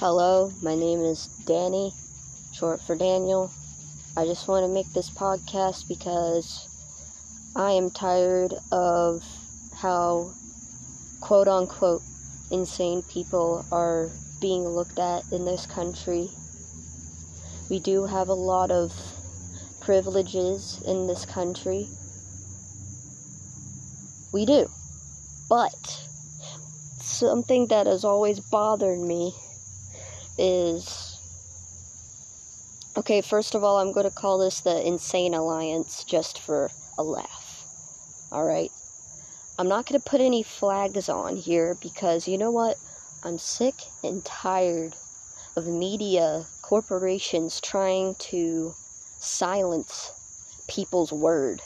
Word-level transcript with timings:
Hello, 0.00 0.50
my 0.62 0.74
name 0.74 1.02
is 1.02 1.28
Danny, 1.44 1.92
short 2.54 2.80
for 2.80 2.96
Daniel. 2.96 3.52
I 4.16 4.24
just 4.24 4.48
want 4.48 4.64
to 4.64 4.72
make 4.72 4.90
this 4.94 5.10
podcast 5.10 5.88
because 5.88 6.66
I 7.54 7.72
am 7.72 7.90
tired 7.90 8.54
of 8.72 9.22
how 9.74 10.32
quote 11.20 11.48
unquote 11.48 12.00
insane 12.50 13.02
people 13.02 13.66
are 13.70 14.10
being 14.40 14.66
looked 14.66 14.98
at 14.98 15.24
in 15.30 15.44
this 15.44 15.66
country. 15.66 16.30
We 17.68 17.78
do 17.78 18.06
have 18.06 18.28
a 18.28 18.32
lot 18.32 18.70
of 18.70 18.94
privileges 19.82 20.80
in 20.86 21.08
this 21.08 21.26
country. 21.26 21.88
We 24.32 24.46
do. 24.46 24.70
But 25.50 26.06
something 27.02 27.66
that 27.66 27.86
has 27.86 28.02
always 28.02 28.40
bothered 28.40 28.98
me 28.98 29.34
is 30.40 31.18
okay, 32.96 33.20
first 33.20 33.54
of 33.54 33.62
all, 33.62 33.78
I'm 33.78 33.92
going 33.92 34.08
to 34.08 34.14
call 34.14 34.38
this 34.38 34.60
the 34.60 34.86
Insane 34.86 35.34
Alliance 35.34 36.02
just 36.04 36.40
for 36.40 36.70
a 36.98 37.02
laugh. 37.02 37.64
Alright? 38.32 38.70
I'm 39.58 39.68
not 39.68 39.86
going 39.86 40.00
to 40.00 40.10
put 40.10 40.20
any 40.22 40.42
flags 40.42 41.08
on 41.08 41.36
here 41.36 41.76
because 41.82 42.26
you 42.26 42.38
know 42.38 42.50
what? 42.50 42.76
I'm 43.22 43.36
sick 43.36 43.74
and 44.02 44.24
tired 44.24 44.94
of 45.56 45.66
media 45.66 46.46
corporations 46.62 47.60
trying 47.60 48.14
to 48.30 48.72
silence 49.18 50.12
people's 50.68 51.12
word. 51.12 51.60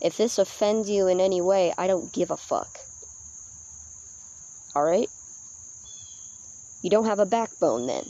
If 0.00 0.16
this 0.16 0.38
offends 0.38 0.88
you 0.88 1.08
in 1.08 1.20
any 1.20 1.40
way, 1.40 1.72
I 1.76 1.88
don't 1.88 2.12
give 2.12 2.30
a 2.30 2.36
fuck. 2.36 2.78
Alright? 4.76 5.08
You 6.82 6.90
don't 6.90 7.06
have 7.06 7.18
a 7.18 7.26
backbone 7.26 7.86
then. 7.86 8.04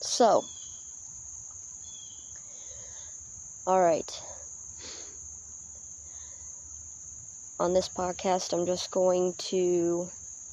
So, 0.00 0.44
alright. 3.66 4.20
On 7.58 7.74
this 7.74 7.88
podcast, 7.88 8.52
I'm 8.52 8.64
just 8.64 8.90
going 8.90 9.34
to 9.50 10.08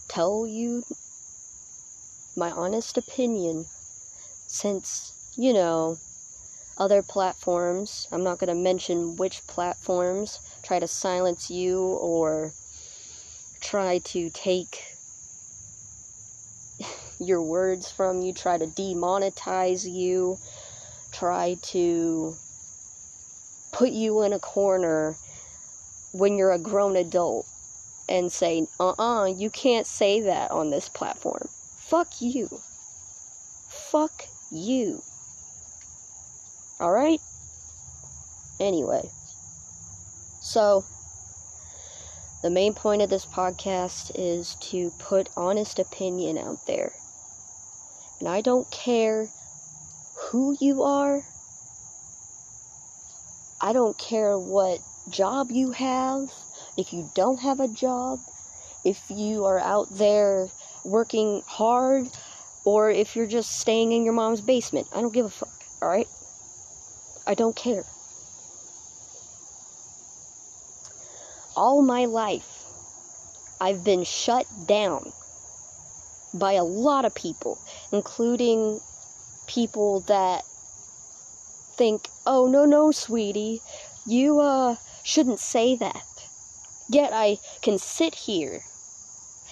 tell 0.09 0.45
you 0.45 0.83
my 2.35 2.51
honest 2.51 2.97
opinion 2.97 3.65
since, 4.47 5.13
you 5.37 5.53
know, 5.53 5.97
other 6.77 7.01
platforms, 7.01 8.07
I'm 8.11 8.23
not 8.23 8.39
going 8.39 8.49
to 8.49 8.61
mention 8.61 9.15
which 9.15 9.45
platforms, 9.47 10.39
try 10.63 10.79
to 10.79 10.87
silence 10.87 11.49
you 11.49 11.81
or 11.81 12.51
try 13.61 13.99
to 13.99 14.29
take 14.29 14.96
your 17.19 17.41
words 17.41 17.91
from 17.91 18.21
you, 18.21 18.33
try 18.33 18.57
to 18.57 18.65
demonetize 18.65 19.89
you, 19.89 20.37
try 21.11 21.55
to 21.63 22.35
put 23.71 23.89
you 23.89 24.21
in 24.23 24.33
a 24.33 24.39
corner 24.39 25.15
when 26.13 26.37
you're 26.37 26.51
a 26.51 26.59
grown 26.59 26.95
adult 26.95 27.45
and 28.09 28.31
say, 28.31 28.65
uh 28.79 28.89
uh-uh, 28.89 29.21
uh, 29.21 29.25
you 29.25 29.49
can't 29.49 29.85
say 29.85 30.21
that 30.21 30.51
on 30.51 30.69
this 30.69 30.89
platform. 30.89 31.47
Fuck 31.77 32.21
you. 32.21 32.49
Fuck 33.69 34.25
you. 34.51 35.01
Alright? 36.79 37.19
Anyway. 38.59 39.09
So, 40.41 40.85
the 42.41 42.49
main 42.49 42.73
point 42.73 43.01
of 43.01 43.09
this 43.09 43.25
podcast 43.25 44.11
is 44.15 44.55
to 44.71 44.91
put 44.99 45.29
honest 45.35 45.79
opinion 45.79 46.37
out 46.37 46.65
there. 46.65 46.93
And 48.19 48.27
I 48.27 48.41
don't 48.41 48.69
care 48.71 49.29
who 50.15 50.57
you 50.59 50.83
are. 50.83 51.23
I 53.61 53.73
don't 53.73 53.97
care 53.97 54.37
what 54.37 54.79
job 55.09 55.51
you 55.51 55.71
have. 55.71 56.31
If 56.77 56.93
you 56.93 57.09
don't 57.15 57.39
have 57.39 57.59
a 57.59 57.67
job, 57.67 58.19
if 58.83 59.01
you 59.09 59.45
are 59.45 59.59
out 59.59 59.87
there 59.91 60.47
working 60.83 61.43
hard, 61.45 62.07
or 62.67 62.89
if 62.89 63.15
you're 63.15 63.27
just 63.27 63.59
staying 63.59 63.93
in 63.93 64.03
your 64.03 64.13
mom's 64.13 64.41
basement. 64.41 64.87
I 64.91 65.01
don't 65.01 65.13
give 65.13 65.25
a 65.25 65.29
fuck, 65.29 65.63
alright? 65.81 66.07
I 67.25 67.33
don't 67.33 67.55
care. 67.55 67.85
All 71.55 71.81
my 71.81 72.05
life, 72.05 72.65
I've 73.59 73.83
been 73.83 74.03
shut 74.03 74.45
down 74.67 75.13
by 76.33 76.53
a 76.53 76.63
lot 76.63 77.05
of 77.05 77.15
people, 77.15 77.57
including 77.91 78.79
people 79.47 80.01
that 80.01 80.43
think, 81.75 82.07
oh, 82.25 82.47
no, 82.47 82.65
no, 82.65 82.91
sweetie, 82.91 83.61
you, 84.05 84.39
uh, 84.39 84.75
shouldn't 85.03 85.39
say 85.39 85.75
that. 85.75 86.03
Yet 86.89 87.11
I 87.13 87.37
can 87.61 87.77
sit 87.77 88.15
here 88.15 88.61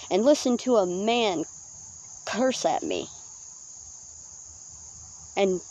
and 0.09 0.23
listen 0.23 0.57
to 0.57 0.77
a 0.77 0.85
man 0.85 1.45
curse 2.25 2.65
at 2.65 2.83
me 2.83 3.07
and 5.37 5.61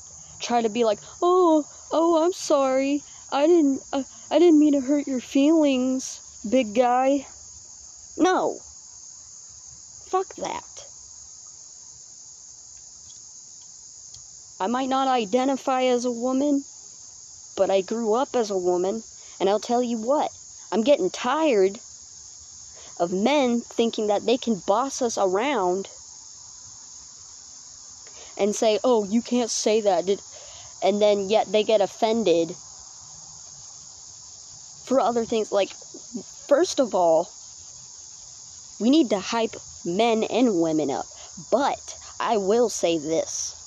try 0.40 0.62
to 0.62 0.68
be 0.68 0.84
like, 0.84 0.98
oh, 1.22 1.64
oh, 1.92 2.24
I'm 2.24 2.32
sorry. 2.32 3.02
I 3.32 3.46
didn't, 3.46 3.80
uh, 3.92 4.04
I 4.30 4.38
didn't 4.38 4.58
mean 4.60 4.72
to 4.74 4.80
hurt 4.80 5.06
your 5.06 5.20
feelings, 5.20 6.20
big 6.50 6.74
guy. 6.74 7.26
No. 8.18 8.58
Fuck 10.10 10.34
that. 10.36 10.86
I 14.60 14.66
might 14.66 14.88
not 14.88 15.08
identify 15.08 15.82
as 15.84 16.04
a 16.04 16.10
woman, 16.10 16.64
but 17.56 17.70
I 17.70 17.80
grew 17.80 18.14
up 18.14 18.36
as 18.36 18.50
a 18.50 18.56
woman, 18.56 19.02
and 19.40 19.50
I'll 19.50 19.60
tell 19.60 19.82
you 19.82 19.98
what, 19.98 20.30
I'm 20.70 20.82
getting 20.82 21.10
tired 21.10 21.80
of 22.98 23.12
men 23.12 23.60
thinking 23.60 24.06
that 24.06 24.26
they 24.26 24.36
can 24.36 24.62
boss 24.66 25.02
us 25.02 25.18
around 25.18 25.88
and 28.36 28.54
say, 28.54 28.78
oh, 28.84 29.04
you 29.04 29.22
can't 29.22 29.50
say 29.50 29.80
that. 29.80 30.08
And 30.82 31.00
then 31.02 31.28
yet 31.28 31.50
they 31.50 31.64
get 31.64 31.80
offended 31.80 32.54
for 34.84 35.00
other 35.00 35.24
things. 35.24 35.50
Like, 35.50 35.70
first 36.48 36.78
of 36.78 36.94
all, 36.94 37.30
we 38.80 38.90
need 38.90 39.10
to 39.10 39.18
hype 39.18 39.56
men 39.84 40.24
and 40.24 40.60
women 40.60 40.90
up. 40.90 41.06
But 41.50 41.96
I 42.20 42.36
will 42.36 42.68
say 42.68 42.98
this 42.98 43.63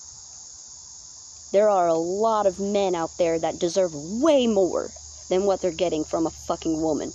there 1.51 1.69
are 1.69 1.87
a 1.87 1.93
lot 1.93 2.45
of 2.45 2.59
men 2.59 2.95
out 2.95 3.11
there 3.17 3.39
that 3.39 3.59
deserve 3.59 3.93
way 3.93 4.47
more 4.47 4.89
than 5.29 5.45
what 5.45 5.61
they're 5.61 5.71
getting 5.71 6.03
from 6.03 6.25
a 6.25 6.31
fucking 6.31 6.81
woman. 6.81 7.13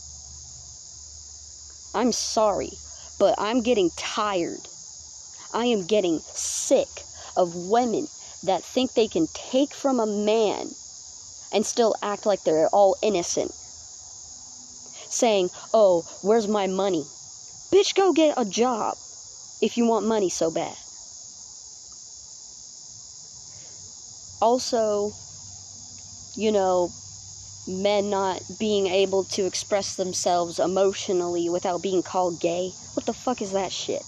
I'm 1.95 2.13
sorry, 2.13 2.71
but 3.19 3.35
I'm 3.39 3.63
getting 3.63 3.91
tired. 3.97 4.69
I 5.53 5.67
am 5.67 5.87
getting 5.87 6.21
sick 6.33 6.89
of 7.37 7.55
women 7.69 8.07
that 8.45 8.65
think 8.65 8.95
they 8.95 9.09
can 9.09 9.27
take 9.35 9.75
from 9.75 10.01
a 10.01 10.07
man 10.07 10.71
and 11.53 11.67
still 11.67 11.95
act 12.03 12.25
like 12.25 12.43
they're 12.45 12.69
all 12.69 12.97
innocent. 13.03 13.53
Saying, 15.11 15.51
oh, 15.75 16.05
where's 16.23 16.49
my 16.49 16.67
money? 16.67 17.05
Bitch, 17.71 17.95
go 17.95 18.13
get 18.13 18.35
a 18.39 18.45
job 18.45 18.97
if 19.61 19.77
you 19.77 19.85
want 19.87 20.07
money 20.07 20.31
so 20.31 20.51
bad. 20.51 20.77
Also, 24.43 25.13
you 26.35 26.51
know, 26.51 26.91
men 27.69 28.11
not 28.11 28.43
being 28.59 28.89
able 28.89 29.23
to 29.23 29.47
express 29.47 29.95
themselves 29.95 30.59
emotionally 30.59 31.49
without 31.49 31.81
being 31.81 32.03
called 32.03 32.41
gay. 32.41 32.73
What 32.95 33.07
the 33.07 33.13
fuck 33.13 33.41
is 33.41 33.53
that 33.53 33.71
shit? 33.71 34.03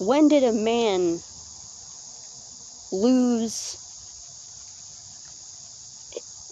When 0.00 0.26
did 0.26 0.42
a 0.42 0.52
man 0.52 1.20
lose? 2.90 3.78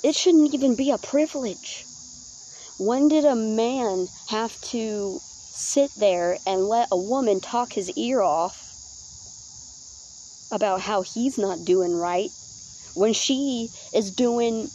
It 0.05 0.15
shouldn't 0.15 0.55
even 0.55 0.77
be 0.77 0.93
a 0.93 0.99
privilege. 0.99 1.85
When 2.79 3.09
did 3.09 3.25
a 3.25 3.35
man 3.35 4.07
have 4.29 4.61
to 4.71 5.19
sit 5.21 5.91
there 5.99 6.39
and 6.47 6.69
let 6.69 6.87
a 6.93 6.97
woman 6.97 7.41
talk 7.41 7.73
his 7.73 7.91
ear 7.97 8.23
off 8.23 8.69
about 10.53 10.81
how 10.81 11.03
he's 11.03 11.37
not 11.37 11.65
doing 11.65 11.97
right 11.97 12.31
when 12.95 13.13
she 13.13 13.71
is 13.95 14.11
doing 14.11 14.69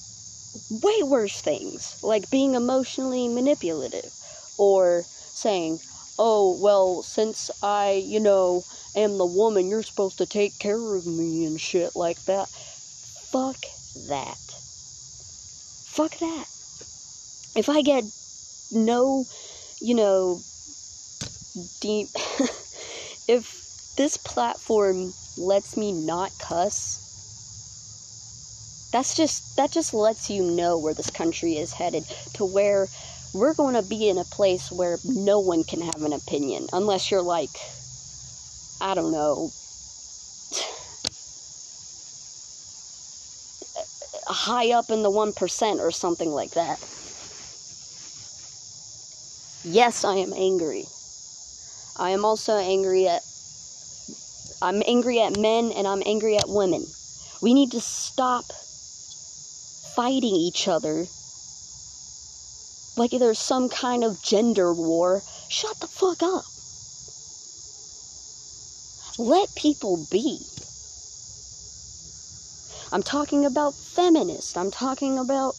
way 0.70 1.04
worse 1.04 1.42
things, 1.42 1.98
like 2.04 2.30
being 2.30 2.56
emotionally 2.56 3.28
manipulative 3.28 4.12
or 4.58 5.04
saying, 5.06 5.80
oh, 6.20 6.58
well, 6.62 7.04
since 7.04 7.52
I, 7.62 8.04
you 8.06 8.20
know, 8.20 8.64
am 8.96 9.18
the 9.18 9.26
woman, 9.26 9.70
you're 9.70 9.84
supposed 9.84 10.18
to 10.18 10.26
take 10.26 10.58
care 10.60 10.96
of 10.96 11.06
me 11.06 11.46
and 11.46 11.60
shit 11.60 11.96
like 11.96 12.24
that. 12.26 12.48
Fuck 12.50 13.58
that. 14.08 14.38
Fuck 15.86 16.18
that. 16.18 16.48
If 17.56 17.70
I 17.70 17.82
get 17.82 18.04
no, 18.72 19.26
you 19.80 19.96
know, 19.96 20.40
deep. 21.82 22.08
if 23.28 23.96
this 23.98 24.18
platform 24.18 25.14
lets 25.38 25.78
me 25.78 25.92
not 25.92 26.32
cuss, 26.40 27.07
that's 28.98 29.14
just 29.16 29.56
that 29.58 29.72
just 29.72 29.94
lets 29.94 30.28
you 30.28 30.42
know 30.42 30.80
where 30.80 30.96
this 30.96 31.12
country 31.12 31.56
is 31.56 31.72
headed 31.72 32.04
to 32.34 32.44
where 32.44 32.88
we're 33.32 33.54
going 33.54 33.76
to 33.76 33.84
be 33.84 34.10
in 34.10 34.18
a 34.18 34.24
place 34.24 34.72
where 34.72 34.98
no 35.06 35.40
one 35.40 35.64
can 35.64 35.82
have 35.82 36.02
an 36.02 36.14
opinion 36.14 36.66
unless 36.74 37.12
you're 37.12 37.22
like 37.22 37.52
I 38.82 38.96
don't 38.96 39.12
know 39.12 39.52
high 44.28 44.72
up 44.72 44.90
in 44.90 45.04
the 45.04 45.12
1% 45.12 45.80
or 45.80 45.92
something 45.92 46.32
like 46.32 46.54
that. 46.56 46.80
Yes, 49.64 50.04
I 50.04 50.16
am 50.16 50.34
angry. 50.34 50.86
I 52.00 52.10
am 52.10 52.26
also 52.26 52.58
angry 52.58 53.08
at 53.08 53.22
I'm 54.60 54.82
angry 54.88 55.22
at 55.22 55.38
men 55.38 55.72
and 55.72 55.88
I'm 55.88 56.02
angry 56.04 56.36
at 56.36 56.50
women. 56.50 56.88
We 57.44 57.54
need 57.54 57.70
to 57.74 57.80
stop 57.80 58.46
fighting 59.98 60.36
each 60.36 60.68
other 60.68 61.08
like 62.98 63.12
there's 63.12 63.40
some 63.40 63.70
kind 63.70 64.04
of 64.04 64.22
gender 64.22 64.74
war. 64.74 65.22
Shut 65.50 65.80
the 65.80 65.88
fuck 65.88 66.22
up. 66.24 66.46
Let 69.20 69.54
people 69.56 70.08
be. 70.12 70.42
I'm 72.92 73.04
talking 73.04 73.46
about 73.46 73.76
feminists. 73.76 74.58
I'm 74.58 74.72
talking 74.72 75.20
about 75.20 75.56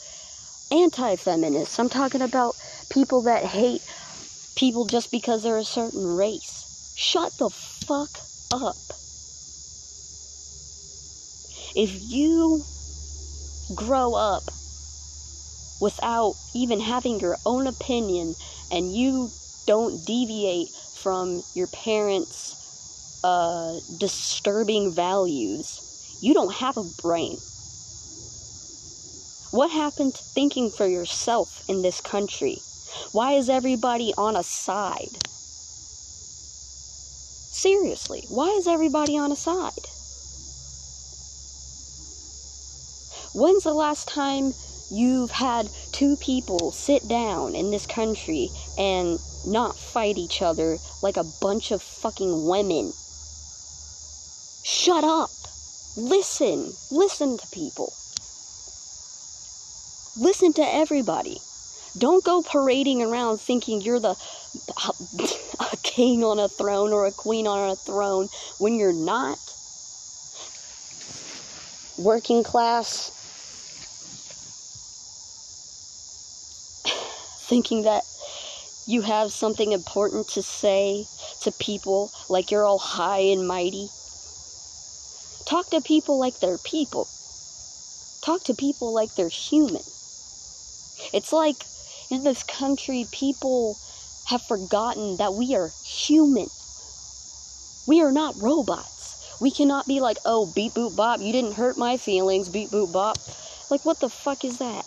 anti 0.72 1.16
feminists. 1.16 1.78
I'm 1.78 1.88
talking 1.88 2.22
about 2.22 2.54
people 2.90 3.22
that 3.22 3.44
hate 3.44 3.82
people 4.56 4.84
just 4.84 5.10
because 5.10 5.42
they're 5.42 5.58
a 5.58 5.64
certain 5.64 6.06
race. 6.06 6.64
Shut 6.96 7.32
the 7.38 7.50
fuck 7.50 8.10
up. 8.52 8.76
If 11.76 11.90
you 12.02 12.64
grow 13.74 14.14
up 14.14 14.44
without 15.80 16.34
even 16.54 16.80
having 16.80 17.20
your 17.20 17.36
own 17.46 17.66
opinion 17.66 18.34
and 18.70 18.92
you 18.92 19.30
don't 19.66 20.04
deviate 20.04 20.70
from 20.94 21.42
your 21.54 21.68
parents' 21.68 23.20
uh, 23.22 23.78
disturbing 23.98 24.92
values, 24.92 26.18
you 26.20 26.34
don't 26.34 26.54
have 26.54 26.76
a 26.76 26.84
brain. 27.02 27.38
What 29.50 29.70
happened 29.70 30.14
to 30.14 30.22
thinking 30.22 30.70
for 30.70 30.86
yourself 30.86 31.64
in 31.68 31.82
this 31.82 32.00
country? 32.00 32.58
Why 33.12 33.32
is 33.32 33.48
everybody 33.48 34.12
on 34.16 34.36
a 34.36 34.42
side? 34.42 35.16
Seriously, 37.50 38.24
why 38.28 38.48
is 38.50 38.66
everybody 38.66 39.18
on 39.18 39.32
a 39.32 39.36
side? 39.36 39.97
When's 43.38 43.62
the 43.62 43.72
last 43.72 44.08
time 44.08 44.52
you've 44.90 45.30
had 45.30 45.68
two 45.92 46.16
people 46.16 46.72
sit 46.72 47.06
down 47.06 47.54
in 47.54 47.70
this 47.70 47.86
country 47.86 48.48
and 48.76 49.16
not 49.46 49.76
fight 49.76 50.18
each 50.18 50.42
other 50.42 50.76
like 51.04 51.16
a 51.16 51.30
bunch 51.40 51.70
of 51.70 51.80
fucking 51.80 52.48
women? 52.48 52.92
Shut 54.64 55.04
up! 55.04 55.30
Listen. 55.96 56.72
Listen 56.90 57.38
to 57.38 57.46
people. 57.52 57.92
Listen 60.18 60.52
to 60.54 60.74
everybody. 60.74 61.38
Don't 61.96 62.24
go 62.24 62.42
parading 62.42 63.02
around 63.02 63.40
thinking 63.40 63.80
you're 63.80 64.00
the 64.00 64.16
a 65.60 65.76
king 65.84 66.24
on 66.24 66.40
a 66.40 66.48
throne 66.48 66.92
or 66.92 67.06
a 67.06 67.12
queen 67.12 67.46
on 67.46 67.70
a 67.70 67.76
throne 67.76 68.28
when 68.58 68.74
you're 68.74 68.92
not. 68.92 69.38
Working 71.98 72.42
class. 72.42 73.12
Thinking 77.48 77.82
that 77.82 78.04
you 78.86 79.02
have 79.02 79.32
something 79.32 79.72
important 79.72 80.28
to 80.28 80.42
say 80.42 81.06
to 81.40 81.50
people 81.52 82.10
like 82.28 82.50
you're 82.50 82.66
all 82.66 82.78
high 82.78 83.20
and 83.20 83.48
mighty. 83.48 83.88
Talk 85.46 85.70
to 85.70 85.80
people 85.80 86.18
like 86.18 86.40
they're 86.40 86.58
people. 86.58 87.08
Talk 88.20 88.44
to 88.44 88.54
people 88.54 88.92
like 88.92 89.14
they're 89.14 89.28
human. 89.28 89.82
It's 91.12 91.32
like 91.32 91.64
in 92.10 92.24
this 92.24 92.42
country, 92.42 93.06
people 93.12 93.78
have 94.26 94.42
forgotten 94.42 95.16
that 95.16 95.32
we 95.34 95.54
are 95.54 95.72
human. 95.84 96.48
We 97.86 98.02
are 98.02 98.12
not 98.12 98.40
robots. 98.42 99.36
We 99.40 99.50
cannot 99.50 99.86
be 99.86 100.00
like, 100.00 100.18
oh, 100.24 100.46
beep 100.46 100.72
boop 100.72 100.96
bop, 100.96 101.20
you 101.20 101.32
didn't 101.32 101.54
hurt 101.54 101.78
my 101.78 101.96
feelings, 101.96 102.48
beep 102.48 102.70
boop 102.70 102.92
bop. 102.92 103.16
Like, 103.70 103.84
what 103.84 104.00
the 104.00 104.10
fuck 104.10 104.44
is 104.44 104.58
that? 104.58 104.84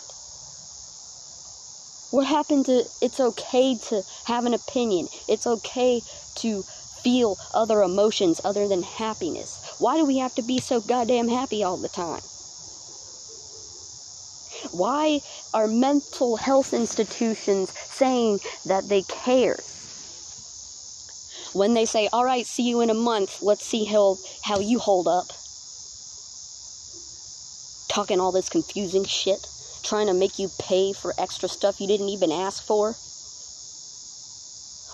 What 2.11 2.27
happened 2.27 2.65
to 2.65 2.83
it's 3.01 3.19
okay 3.19 3.77
to 3.89 4.03
have 4.25 4.45
an 4.45 4.53
opinion? 4.53 5.07
It's 5.29 5.47
okay 5.47 6.01
to 6.35 6.61
feel 7.01 7.37
other 7.53 7.81
emotions 7.81 8.41
other 8.43 8.67
than 8.67 8.83
happiness. 8.83 9.75
Why 9.79 9.97
do 9.97 10.05
we 10.05 10.17
have 10.17 10.35
to 10.35 10.41
be 10.41 10.59
so 10.59 10.81
goddamn 10.81 11.29
happy 11.29 11.63
all 11.63 11.77
the 11.77 11.89
time? 11.89 12.21
Why 14.71 15.21
are 15.53 15.67
mental 15.67 16.35
health 16.35 16.73
institutions 16.73 17.71
saying 17.71 18.39
that 18.65 18.89
they 18.89 19.01
care? 19.03 19.57
When 21.53 21.73
they 21.73 21.85
say, 21.85 22.09
all 22.13 22.23
right, 22.23 22.45
see 22.45 22.63
you 22.63 22.81
in 22.81 22.89
a 22.89 22.93
month, 22.93 23.41
let's 23.41 23.65
see 23.65 23.85
how, 23.85 24.17
how 24.43 24.59
you 24.59 24.79
hold 24.79 25.07
up. 25.07 25.27
Talking 27.89 28.19
all 28.21 28.31
this 28.31 28.49
confusing 28.49 29.03
shit, 29.03 29.45
trying 29.83 30.07
to 30.07 30.13
make 30.13 30.39
you 30.39 30.49
pay 30.59 30.93
for 30.93 31.13
extra 31.17 31.49
stuff 31.49 31.81
you 31.81 31.87
didn't 31.87 32.09
even 32.09 32.31
ask 32.31 32.63
for 32.63 32.95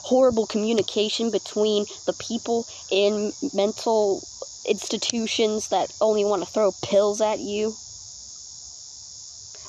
horrible 0.08 0.48
communication 0.48 1.30
between 1.30 1.86
the 2.06 2.14
people 2.14 2.66
in 2.90 3.34
mental 3.54 4.24
institutions 4.66 5.68
that 5.70 5.92
only 6.00 6.24
want 6.24 6.42
to 6.42 6.50
throw 6.50 6.72
pills 6.82 7.20
at 7.22 7.40
you? 7.40 7.76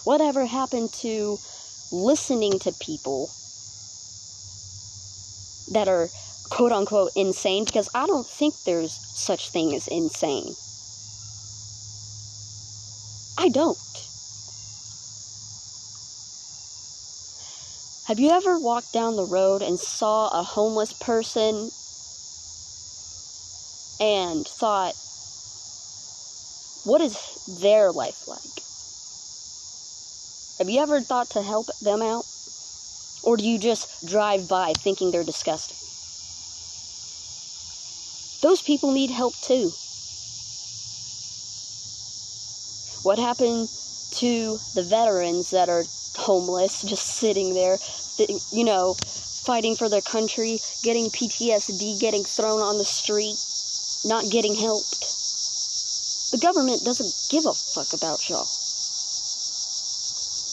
Whatever 0.04 0.46
happened 0.46 0.92
to 0.94 1.38
listening 1.90 2.58
to 2.60 2.72
people 2.72 3.30
that 5.72 5.88
are 5.88 6.08
quote 6.50 6.72
unquote 6.72 7.10
insane? 7.16 7.64
Because 7.64 7.90
I 7.94 8.06
don't 8.06 8.28
think 8.28 8.54
there's 8.64 9.00
such 9.12 9.50
thing 9.50 9.74
as 9.74 9.88
insane. 9.88 10.54
I 13.37 13.48
don't. 13.48 14.07
Have 18.08 18.18
you 18.18 18.30
ever 18.30 18.58
walked 18.58 18.90
down 18.90 19.16
the 19.16 19.26
road 19.26 19.60
and 19.60 19.78
saw 19.78 20.28
a 20.28 20.42
homeless 20.42 20.94
person 20.94 21.70
and 24.00 24.48
thought, 24.48 24.94
what 26.84 27.02
is 27.02 27.18
their 27.60 27.92
life 27.92 28.26
like? 28.26 28.40
Have 30.56 30.70
you 30.70 30.80
ever 30.80 31.02
thought 31.02 31.28
to 31.32 31.42
help 31.42 31.66
them 31.82 32.00
out? 32.00 32.24
Or 33.22 33.36
do 33.36 33.46
you 33.46 33.58
just 33.58 33.90
drive 34.06 34.48
by 34.48 34.72
thinking 34.72 35.10
they're 35.10 35.22
disgusting? 35.22 35.76
Those 38.40 38.62
people 38.62 38.90
need 38.90 39.10
help 39.10 39.34
too. 39.42 39.70
What 43.02 43.18
happened 43.18 43.68
to 44.12 44.58
the 44.74 44.82
veterans 44.82 45.50
that 45.50 45.68
are 45.68 45.84
homeless, 46.16 46.82
just 46.82 47.06
sitting 47.06 47.54
there, 47.54 47.78
you 48.50 48.64
know, 48.64 48.94
fighting 49.44 49.76
for 49.76 49.88
their 49.88 50.02
country, 50.02 50.58
getting 50.82 51.06
PTSD, 51.06 52.00
getting 52.00 52.25
thrown 52.25 52.60
on 52.60 52.78
the 52.78 52.84
street, 52.84 53.38
not 54.04 54.30
getting 54.30 54.54
helped. 54.54 55.16
The 56.32 56.38
government 56.38 56.84
doesn't 56.84 57.14
give 57.30 57.46
a 57.46 57.54
fuck 57.54 57.92
about 57.94 58.28
y'all. 58.28 58.48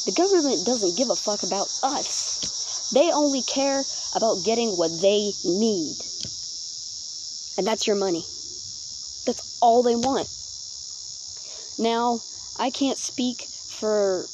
The 0.06 0.14
government 0.16 0.66
doesn't 0.66 0.96
give 0.96 1.10
a 1.10 1.16
fuck 1.16 1.44
about 1.44 1.68
us. 1.84 2.92
They 2.94 3.12
only 3.12 3.42
care 3.42 3.84
about 4.16 4.46
getting 4.46 4.78
what 4.78 4.92
they 5.02 5.34
need. 5.44 5.98
And 7.58 7.66
that's 7.66 7.88
your 7.88 7.96
money. 7.96 8.24
That's 9.26 9.58
all 9.62 9.82
they 9.82 9.96
want. 9.96 10.30
Now, 11.80 12.20
I 12.58 12.70
can't 12.70 12.98
speak 12.98 13.48
for 13.80 14.28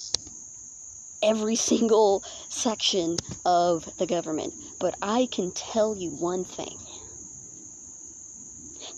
every 1.24 1.56
single 1.56 2.24
section 2.50 3.20
of 3.46 3.90
the 3.98 4.08
government. 4.08 4.54
But 4.80 4.96
I 5.02 5.28
can 5.32 5.52
tell 5.52 5.96
you 5.96 6.12
one 6.12 6.46
thing 6.46 6.78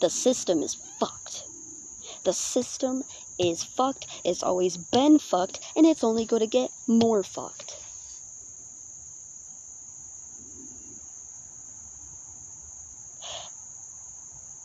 the 0.02 0.10
system 0.10 0.64
is 0.64 0.78
fucked. 1.00 1.44
The 2.26 2.34
system 2.34 3.04
is 3.40 3.64
fucked, 3.64 4.08
it's 4.26 4.44
always 4.44 4.78
been 4.78 5.20
fucked, 5.20 5.60
and 5.76 5.86
it's 5.86 6.04
only 6.04 6.26
going 6.26 6.42
to 6.42 6.48
get 6.48 6.72
more 6.88 7.24
fucked. 7.24 7.76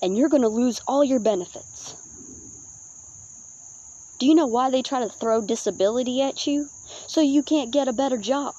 and 0.02 0.16
you're 0.16 0.28
going 0.28 0.42
to 0.42 0.48
lose 0.48 0.80
all 0.86 1.04
your 1.04 1.20
benefits. 1.20 1.77
Do 4.18 4.26
you 4.26 4.34
know 4.34 4.46
why 4.46 4.68
they 4.70 4.82
try 4.82 5.00
to 5.00 5.08
throw 5.08 5.40
disability 5.40 6.20
at 6.20 6.46
you? 6.46 6.68
So 7.06 7.20
you 7.20 7.42
can't 7.42 7.72
get 7.72 7.86
a 7.86 7.92
better 7.92 8.16
job. 8.16 8.54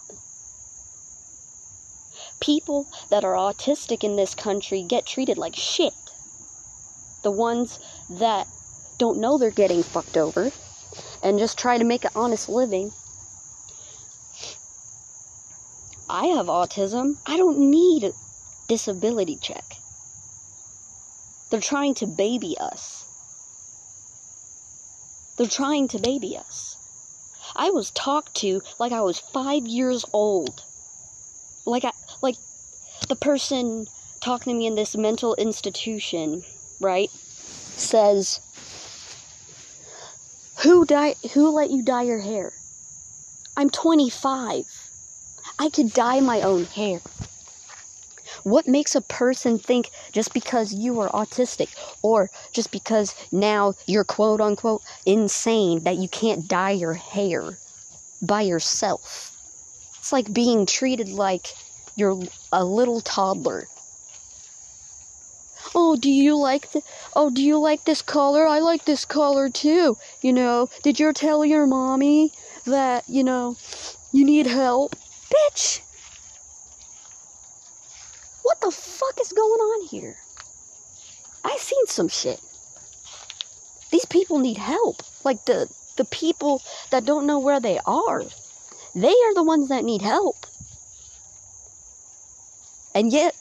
People 2.39 2.87
that 3.09 3.25
are 3.25 3.33
autistic 3.33 4.03
in 4.03 4.15
this 4.15 4.33
country 4.33 4.83
get 4.83 5.05
treated 5.05 5.37
like 5.37 5.55
shit. 5.55 5.93
The 7.23 7.31
ones 7.31 7.79
that 8.09 8.47
don't 8.97 9.19
know 9.19 9.37
they're 9.37 9.51
getting 9.51 9.83
fucked 9.83 10.15
over 10.15 10.51
and 11.21 11.39
just 11.39 11.57
try 11.57 11.77
to 11.77 11.83
make 11.83 12.05
an 12.05 12.11
honest 12.15 12.47
living. 12.47 12.91
I 16.09 16.27
have 16.27 16.47
autism. 16.47 17.17
I 17.25 17.35
don't 17.35 17.59
need 17.59 18.03
a 18.05 18.13
disability 18.69 19.37
check. 19.41 19.65
They're 21.51 21.59
trying 21.59 21.95
to 21.95 22.07
baby 22.07 22.55
us. 22.59 22.98
They're 25.39 25.47
trying 25.47 25.87
to 25.87 25.99
baby 25.99 26.35
us. 26.35 26.75
I 27.55 27.69
was 27.69 27.91
talked 27.91 28.35
to 28.41 28.61
like 28.77 28.91
I 28.91 28.99
was 28.99 29.19
five 29.19 29.65
years 29.65 30.03
old. 30.11 30.65
Like 31.65 31.85
I, 31.85 31.93
like 32.21 32.35
the 33.07 33.15
person 33.15 33.87
talking 34.19 34.51
to 34.51 34.59
me 34.59 34.67
in 34.67 34.75
this 34.75 34.97
mental 34.97 35.35
institution, 35.35 36.43
right? 36.81 37.09
Says, 37.77 38.41
"Who 40.63 40.85
dye? 40.85 41.15
Who 41.33 41.49
let 41.49 41.71
you 41.71 41.83
dye 41.83 42.03
your 42.03 42.19
hair?" 42.19 42.51
I'm 43.55 43.69
25. 43.69 44.65
I 45.57 45.69
could 45.69 45.93
dye 45.93 46.19
my 46.19 46.41
own 46.41 46.65
hair. 46.65 47.01
What 48.43 48.67
makes 48.67 48.95
a 48.95 49.01
person 49.01 49.59
think 49.59 49.91
just 50.11 50.33
because 50.33 50.73
you 50.73 50.99
are 50.99 51.09
autistic 51.11 51.69
or 52.01 52.31
just 52.53 52.71
because 52.71 53.15
now 53.31 53.73
you're 53.87 54.03
quote 54.03 54.41
unquote 54.41 54.83
insane 55.05 55.83
that 55.83 55.97
you 55.97 56.09
can't 56.09 56.47
dye 56.47 56.71
your 56.71 56.93
hair 56.93 57.59
by 58.21 58.41
yourself? 58.41 59.33
It's 59.99 60.11
like 60.13 60.33
being 60.33 60.65
treated 60.65 61.09
like 61.09 61.55
you're 61.95 62.27
a 62.51 62.63
little 62.65 63.01
toddler. 63.01 63.69
Oh, 65.75 65.95
do 65.95 66.09
you 66.11 66.37
like 66.37 66.71
the 66.71 66.81
Oh, 67.15 67.29
do 67.29 67.43
you 67.43 67.59
like 67.59 67.85
this 67.85 68.01
color? 68.01 68.47
I 68.47 68.59
like 68.59 68.85
this 68.85 69.03
color 69.05 69.49
too. 69.49 69.97
You 70.21 70.33
know, 70.33 70.69
did 70.83 70.99
you 70.99 71.11
tell 71.13 71.43
your 71.43 71.67
mommy 71.67 72.33
that, 72.65 73.03
you 73.07 73.23
know, 73.23 73.57
you 74.11 74.23
need 74.25 74.47
help? 74.47 74.95
Bitch, 75.33 75.81
what 78.49 78.61
the 78.61 78.71
fuck 78.71 79.21
is 79.21 79.31
going 79.31 79.61
on 79.61 79.87
here? 79.89 80.17
I've 81.43 81.59
seen 81.59 81.85
some 81.85 82.07
shit. 82.07 82.41
These 83.91 84.05
people 84.05 84.39
need 84.39 84.57
help. 84.57 85.03
Like 85.23 85.45
the 85.45 85.69
the 85.97 86.05
people 86.05 86.63
that 86.89 87.05
don't 87.05 87.27
know 87.27 87.37
where 87.37 87.59
they 87.59 87.77
are. 87.85 88.23
They 88.95 89.13
are 89.25 89.35
the 89.35 89.43
ones 89.43 89.69
that 89.69 89.83
need 89.83 90.01
help. 90.01 90.47
And 92.95 93.13
yet 93.13 93.35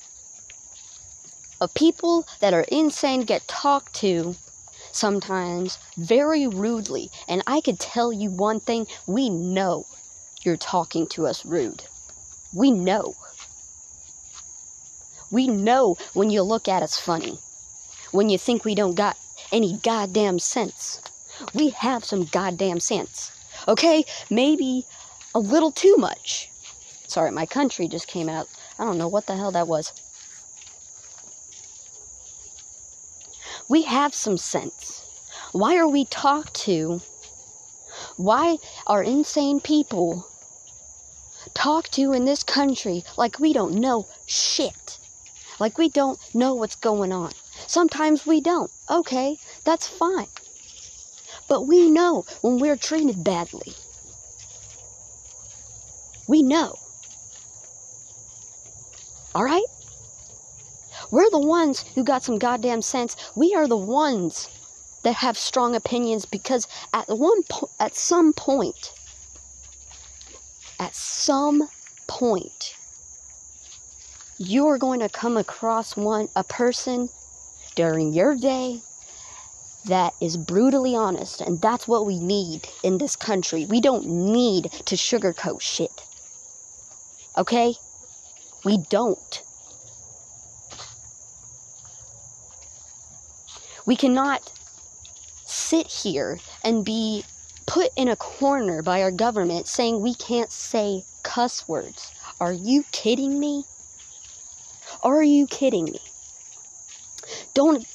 a 1.59 1.69
people 1.69 2.27
that 2.41 2.53
are 2.53 2.67
insane 2.69 3.23
get 3.23 3.49
talked 3.49 3.95
to 4.05 4.37
sometimes 4.93 5.79
very 5.97 6.47
rudely. 6.47 7.09
And 7.29 7.43
I 7.47 7.63
could 7.63 7.81
tell 7.81 8.13
you 8.13 8.29
one 8.29 8.61
thing, 8.61 8.87
we 9.07 9.31
know 9.31 9.87
you're 10.43 10.59
talking 10.59 11.07
to 11.13 11.27
us 11.27 11.47
rude. 11.47 11.83
We 12.55 12.71
know. 12.71 13.15
We 15.31 15.47
know 15.47 15.97
when 16.15 16.31
you 16.31 16.43
look 16.43 16.69
at 16.69 16.83
us 16.83 16.99
funny. 16.99 17.39
When 18.13 18.31
you 18.31 18.39
think 18.39 18.65
we 18.65 18.75
don't 18.75 18.95
got 18.95 19.17
any 19.53 19.79
goddamn 19.79 20.39
sense. 20.39 21.01
We 21.55 21.71
have 21.71 22.05
some 22.05 22.25
goddamn 22.25 22.81
sense. 22.81 23.31
Okay? 23.67 24.05
Maybe 24.31 24.87
a 25.35 25.39
little 25.39 25.71
too 25.71 25.97
much. 25.97 26.51
Sorry, 27.07 27.31
my 27.31 27.47
country 27.47 27.89
just 27.89 28.07
came 28.07 28.29
out. 28.29 28.49
I 28.79 28.85
don't 28.85 28.99
know 28.99 29.09
what 29.09 29.27
the 29.27 29.37
hell 29.37 29.53
that 29.53 29.69
was. 29.69 29.93
We 33.69 33.83
have 33.83 34.15
some 34.15 34.39
sense. 34.39 35.03
Why 35.53 35.77
are 35.77 35.89
we 35.89 36.07
talked 36.07 36.55
to? 36.67 37.03
Why 38.17 38.59
are 38.87 39.03
insane 39.03 39.61
people 39.61 40.27
talked 41.55 41.93
to 41.93 42.13
in 42.13 42.25
this 42.25 42.43
country 42.43 43.05
like 43.17 43.39
we 43.39 43.53
don't 43.53 43.75
know 43.75 44.07
shit? 44.27 44.99
Like 45.59 45.79
we 45.79 45.89
don't 45.89 46.19
know 46.35 46.55
what's 46.55 46.77
going 46.77 47.13
on. 47.13 47.33
Sometimes 47.67 48.27
we 48.27 48.41
don't. 48.41 48.71
Okay, 48.89 49.39
that's 49.65 49.89
fine. 49.89 50.29
But 51.49 51.67
we 51.67 51.91
know 51.91 52.25
when 52.43 52.59
we're 52.59 52.77
treated 52.77 53.25
badly. 53.25 53.75
We 56.27 56.43
know. 56.43 56.79
Alright? 59.35 59.65
We're 61.11 61.31
the 61.31 61.39
ones 61.39 61.85
who 61.95 62.05
got 62.05 62.23
some 62.23 62.39
goddamn 62.39 62.83
sense. 62.83 63.17
We 63.35 63.55
are 63.55 63.67
the 63.67 63.77
ones 63.77 64.49
that 65.03 65.15
have 65.15 65.39
strong 65.39 65.75
opinions 65.75 66.27
because 66.27 66.67
at 66.93 67.09
one 67.09 67.43
po- 67.45 67.71
at 67.81 67.97
some 67.97 68.33
point 68.33 68.93
at 70.79 70.95
some 70.95 71.69
point 72.07 72.75
you're 74.39 74.79
going 74.79 75.01
to 75.01 75.09
come 75.09 75.37
across 75.37 75.97
one 75.97 76.29
a 76.37 76.45
person 76.45 77.09
during 77.75 78.13
your 78.13 78.37
day 78.37 78.81
that 79.87 80.13
is 80.21 80.37
brutally 80.37 80.95
honest 80.95 81.41
and 81.41 81.61
that's 81.61 81.89
what 81.89 82.07
we 82.07 82.19
need 82.19 82.69
in 82.85 82.99
this 82.99 83.17
country. 83.17 83.67
We 83.67 83.81
don't 83.81 84.07
need 84.07 84.71
to 84.87 84.95
sugarcoat 84.95 85.61
shit. 85.61 85.91
Okay? 87.37 87.75
We 88.65 88.79
don't. 88.91 89.43
We 93.87 93.97
cannot 93.97 94.53
sit 95.47 95.87
here 95.87 96.39
and 96.63 96.85
be 96.85 97.25
put 97.67 97.89
in 97.97 98.09
a 98.09 98.17
corner 98.17 98.83
by 98.83 99.03
our 99.03 99.11
government 99.11 99.67
saying 99.67 100.01
we 100.01 100.15
can't 100.15 100.53
say 100.53 101.03
cuss 101.23 101.67
words. 101.67 102.13
Are 102.41 102.53
you 102.53 102.85
kidding 102.93 103.41
me? 103.41 103.65
Are 105.03 105.23
you 105.23 105.47
kidding 105.47 105.85
me? 105.85 106.01
Don't 107.55 107.87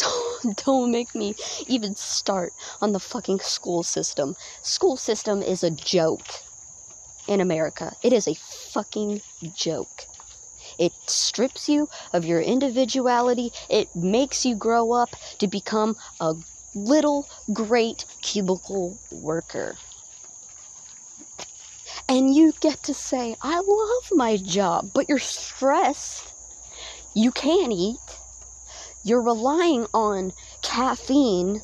don't, 0.64 0.90
make 0.90 1.14
me 1.14 1.34
even 1.66 1.94
start 1.94 2.52
on 2.80 2.92
the 2.92 3.00
fucking 3.00 3.40
school 3.40 3.82
system. 3.82 4.34
School 4.62 4.96
system 4.96 5.42
is 5.42 5.62
a 5.62 5.70
joke 5.70 6.44
in 7.28 7.40
America. 7.40 7.94
It 8.02 8.12
is 8.12 8.26
a 8.26 8.34
fucking 8.34 9.20
joke. 9.54 10.06
It 10.78 10.92
strips 11.06 11.68
you 11.68 11.88
of 12.12 12.24
your 12.24 12.40
individuality. 12.40 13.52
It 13.68 13.94
makes 13.94 14.44
you 14.44 14.54
grow 14.54 14.92
up 14.92 15.16
to 15.38 15.46
become 15.46 15.96
a 16.20 16.34
little 16.74 17.28
great 17.52 18.06
cubicle 18.22 18.98
worker 19.10 19.76
and 22.10 22.34
you 22.34 22.52
get 22.58 22.82
to 22.82 22.92
say, 22.92 23.36
I 23.40 23.60
love 23.60 24.08
my 24.10 24.36
job, 24.36 24.90
but 24.92 25.08
you're 25.08 25.20
stressed. 25.20 26.34
You 27.14 27.30
can't 27.30 27.72
eat. 27.72 27.98
You're 29.04 29.22
relying 29.22 29.86
on 29.94 30.32
caffeine 30.60 31.62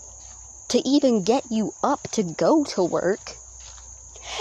to 0.68 0.88
even 0.88 1.24
get 1.24 1.50
you 1.50 1.74
up 1.82 2.08
to 2.12 2.22
go 2.22 2.62
to 2.62 2.84
work. 2.84 3.34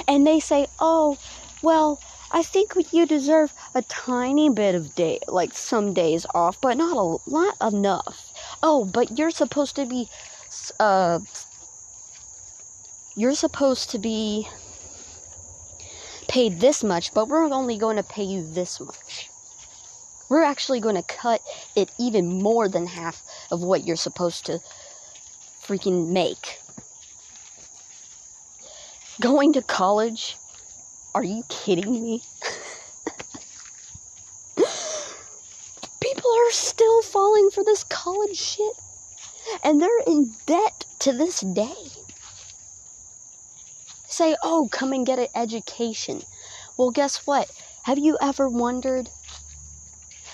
And 0.07 0.27
they 0.27 0.39
say, 0.39 0.67
oh, 0.79 1.17
well, 1.63 1.99
I 2.31 2.43
think 2.43 2.75
you 2.91 3.07
deserve 3.07 3.51
a 3.73 3.81
tiny 3.81 4.49
bit 4.49 4.75
of 4.75 4.93
day, 4.93 5.21
like 5.27 5.53
some 5.53 5.91
days 5.95 6.27
off, 6.35 6.61
but 6.61 6.77
not 6.77 6.97
a 6.97 7.17
lot 7.27 7.55
enough. 7.73 8.31
Oh, 8.61 8.85
but 8.85 9.17
you're 9.17 9.31
supposed 9.31 9.75
to 9.77 9.87
be, 9.87 10.07
uh, 10.79 11.19
you're 13.15 13.33
supposed 13.33 13.89
to 13.89 13.97
be 13.97 14.47
paid 16.27 16.59
this 16.59 16.83
much, 16.83 17.13
but 17.13 17.27
we're 17.27 17.51
only 17.51 17.77
going 17.77 17.97
to 17.97 18.03
pay 18.03 18.23
you 18.23 18.45
this 18.53 18.79
much. 18.79 19.29
We're 20.29 20.43
actually 20.43 20.79
going 20.79 20.95
to 20.95 21.03
cut 21.03 21.41
it 21.75 21.91
even 21.99 22.41
more 22.41 22.67
than 22.67 22.87
half 22.87 23.21
of 23.51 23.61
what 23.61 23.85
you're 23.85 23.95
supposed 23.95 24.45
to 24.47 24.59
freaking 25.63 26.09
make. 26.09 26.59
Going 29.21 29.53
to 29.53 29.61
college? 29.61 30.35
Are 31.13 31.23
you 31.23 31.43
kidding 31.47 32.03
me? 32.03 32.21
People 36.01 36.31
are 36.31 36.51
still 36.51 37.01
falling 37.03 37.49
for 37.51 37.63
this 37.63 37.83
college 37.83 38.37
shit. 38.37 38.73
And 39.63 39.81
they're 39.81 39.89
in 40.07 40.33
debt 40.45 40.85
to 40.99 41.13
this 41.13 41.39
day 41.41 41.94
say, 44.15 44.37
oh, 44.43 44.69
come 44.71 44.93
and 44.93 45.05
get 45.05 45.19
an 45.19 45.27
education. 45.35 46.21
Well, 46.77 46.91
guess 46.91 47.27
what? 47.27 47.51
Have 47.83 47.99
you 47.99 48.17
ever 48.21 48.49
wondered 48.49 49.09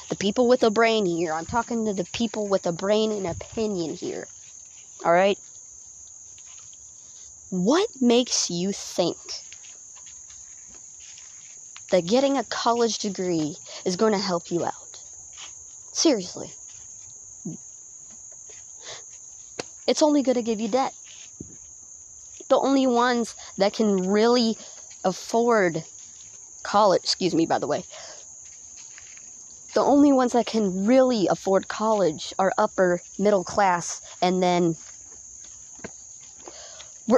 The 0.10 0.16
people 0.18 0.48
with 0.48 0.64
a 0.64 0.72
brain 0.72 1.06
here. 1.06 1.34
I'm 1.34 1.46
talking 1.48 1.86
to 1.86 1.94
the 1.94 2.06
people 2.14 2.48
with 2.48 2.66
a 2.68 2.72
brain 2.74 3.12
and 3.12 3.28
opinion 3.28 3.96
here. 3.96 4.28
All 5.06 5.14
right? 5.14 5.38
What 7.50 7.90
makes 8.02 8.50
you 8.50 8.74
think 8.74 9.18
that 11.92 12.08
getting 12.08 12.38
a 12.38 12.46
college 12.46 13.00
degree 13.00 13.58
is 13.86 13.98
going 13.98 14.14
to 14.14 14.20
help 14.20 14.52
you 14.52 14.66
out? 14.66 15.04
Seriously. 15.94 16.54
It's 19.88 20.04
only 20.04 20.24
going 20.24 20.36
to 20.36 20.44
give 20.44 20.62
you 20.62 20.70
debt. 20.70 20.94
The 22.52 22.60
only 22.60 22.86
ones 22.86 23.34
that 23.58 23.72
can 23.72 24.12
really 24.12 24.58
afford 25.06 25.86
college, 26.64 27.02
excuse 27.02 27.34
me, 27.34 27.46
by 27.46 27.60
the 27.60 27.66
way, 27.66 27.86
the 29.74 29.80
only 29.80 30.12
ones 30.12 30.34
that 30.34 30.48
can 30.48 30.86
really 30.86 31.28
afford 31.28 31.70
college 31.70 32.34
are 32.38 32.52
upper 32.58 33.02
middle 33.18 33.46
class 33.46 34.02
and 34.22 34.44
then 34.44 34.76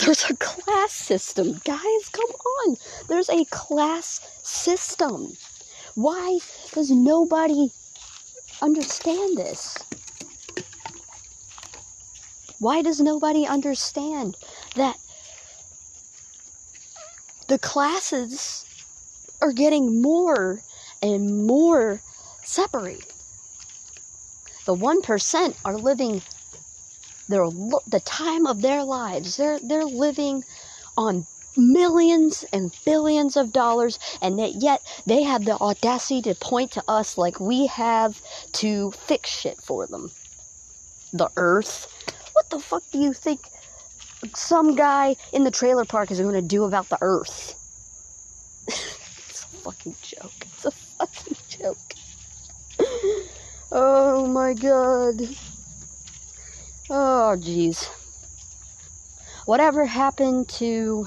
there's 0.00 0.28
a 0.28 0.36
class 0.36 0.92
system 0.92 1.54
guys. 1.64 2.08
Come 2.12 2.30
on. 2.30 2.76
There's 3.08 3.30
a 3.30 3.46
class 3.46 4.20
system. 4.42 5.38
Why 5.94 6.38
does 6.74 6.90
nobody 6.90 7.70
understand 8.60 9.38
this 9.38 9.78
why 12.64 12.82
does 12.82 13.00
nobody 13.00 13.46
understand 13.46 14.36
that 14.74 14.96
the 17.48 17.58
classes 17.58 18.64
are 19.42 19.52
getting 19.52 20.00
more 20.00 20.62
and 21.02 21.46
more 21.46 22.00
separated. 22.42 23.04
The 24.64 24.74
1% 24.74 25.56
are 25.64 25.76
living 25.76 26.22
their 27.28 27.46
the 27.86 28.02
time 28.04 28.46
of 28.46 28.62
their 28.62 28.82
lives. 28.82 29.36
They're 29.36 29.58
they're 29.58 29.84
living 29.84 30.44
on 30.96 31.26
millions 31.56 32.44
and 32.52 32.72
billions 32.84 33.36
of 33.36 33.52
dollars 33.52 33.98
and 34.20 34.40
yet 34.40 34.80
they 35.06 35.22
have 35.22 35.44
the 35.44 35.56
audacity 35.56 36.22
to 36.22 36.34
point 36.34 36.72
to 36.72 36.84
us 36.88 37.16
like 37.16 37.38
we 37.38 37.66
have 37.66 38.20
to 38.52 38.90
fix 38.92 39.30
shit 39.30 39.60
for 39.60 39.86
them. 39.86 40.10
The 41.12 41.28
earth. 41.36 41.86
What 42.34 42.50
the 42.50 42.58
fuck 42.58 42.82
do 42.92 42.98
you 42.98 43.12
think 43.12 43.48
some 44.34 44.74
guy 44.74 45.16
in 45.32 45.44
the 45.44 45.50
trailer 45.50 45.84
park 45.84 46.10
is 46.10 46.20
going 46.20 46.34
to 46.34 46.42
do 46.42 46.64
about 46.64 46.88
the 46.88 46.98
earth? 47.00 47.54
it's 48.66 49.44
a 49.44 49.56
fucking 49.62 49.94
joke. 50.02 50.32
It's 50.42 50.64
a 50.64 50.70
fucking 50.70 51.36
joke. 51.48 51.78
oh 53.72 54.26
my 54.26 54.52
god. 54.52 55.22
Oh, 56.90 57.36
jeez. 57.38 57.88
Whatever 59.46 59.86
happened 59.86 60.48
to 60.60 61.06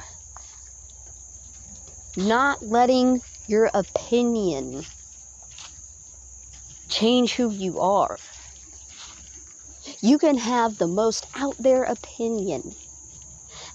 not 2.15 2.63
letting 2.63 3.21
your 3.47 3.69
opinion 3.73 4.85
change 6.87 7.33
who 7.33 7.51
you 7.51 7.79
are? 7.79 8.17
You 10.01 10.17
can 10.17 10.37
have 10.37 10.77
the 10.77 10.87
most 10.87 11.27
out 11.35 11.55
there 11.59 11.83
opinion 11.83 12.75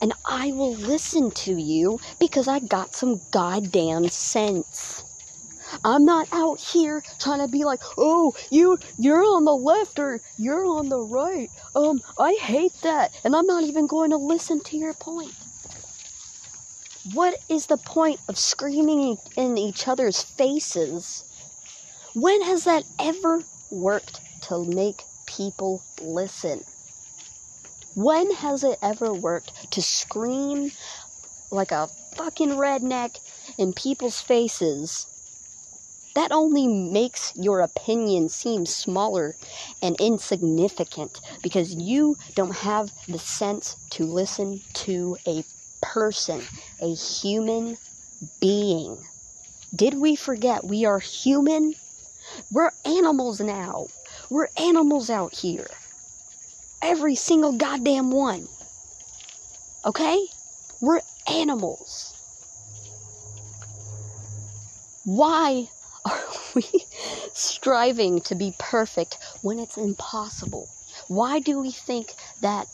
and 0.01 0.13
I 0.25 0.53
will 0.53 0.75
listen 0.75 1.31
to 1.31 1.57
you 1.57 2.01
because 2.19 2.49
I 2.49 2.59
got 2.61 2.95
some 2.95 3.23
goddamn 3.31 4.09
sense. 4.09 5.05
I'm 5.85 6.05
not 6.05 6.29
out 6.33 6.61
here 6.61 7.03
trying 7.19 7.39
to 7.39 7.49
be 7.49 7.65
like, 7.65 7.83
"Oh, 7.97 8.35
you 8.51 8.79
you're 8.99 9.23
on 9.25 9.45
the 9.45 9.55
left 9.55 9.99
or 9.99 10.21
you're 10.37 10.67
on 10.67 10.89
the 10.89 11.01
right." 11.01 11.51
Um, 11.75 12.03
I 12.19 12.35
hate 12.35 12.75
that, 12.83 13.15
and 13.25 13.35
I'm 13.35 13.47
not 13.47 13.65
even 13.65 13.87
going 13.87 14.11
to 14.11 14.17
listen 14.17 14.61
to 14.65 14.77
your 14.77 14.93
point. 14.95 15.33
What 17.15 17.41
is 17.49 17.67
the 17.67 17.79
point 17.79 18.21
of 18.29 18.39
screaming 18.39 19.19
in 19.37 19.57
each 19.57 19.89
other's 19.89 20.23
faces? 20.23 21.25
When 22.15 22.43
has 22.43 22.65
that 22.65 22.85
ever 22.99 23.45
worked 23.71 24.21
to 24.43 24.65
make 24.65 25.05
people 25.27 25.83
listen? 26.01 26.65
When 27.95 28.33
has 28.35 28.65
it 28.65 28.79
ever 28.81 29.13
worked 29.13 29.73
to 29.73 29.83
scream 29.83 30.73
like 31.51 31.73
a 31.73 31.89
fucking 32.17 32.51
redneck 32.51 33.19
in 33.59 33.73
people's 33.73 34.21
faces? 34.21 35.07
That 36.15 36.33
only 36.33 36.67
makes 36.67 37.33
your 37.37 37.61
opinion 37.61 38.29
seem 38.29 38.67
smaller 38.67 39.35
and 39.81 39.99
insignificant 39.99 41.21
because 41.43 41.75
you 41.75 42.17
don't 42.35 42.57
have 42.57 42.93
the 43.09 43.19
sense 43.19 43.77
to 43.91 44.05
listen 44.05 44.61
to 44.75 45.17
a 45.27 45.45
person, 45.81 46.43
a 46.81 46.95
human 46.95 47.79
being. 48.41 48.99
Did 49.75 49.95
we 49.95 50.17
forget 50.17 50.65
we 50.65 50.85
are 50.85 50.99
human? 50.99 51.75
We're 52.51 52.73
animals 52.85 53.41
now. 53.41 53.87
We're 54.33 54.49
animals 54.57 55.11
out 55.11 55.35
here. 55.35 55.67
Every 56.81 57.17
single 57.17 57.53
goddamn 57.53 58.11
one. 58.11 58.49
Okay? 59.85 60.27
We're 60.81 61.03
animals. 61.31 62.15
Why 65.05 65.69
are 66.07 66.19
we 66.55 66.65
striving 67.35 68.23
to 68.23 68.35
be 68.35 68.55
perfect 68.59 69.19
when 69.43 69.59
it's 69.59 69.77
impossible? 69.77 70.71
Why 71.09 71.39
do 71.39 71.61
we 71.61 71.71
think 71.71 72.15
that 72.41 72.69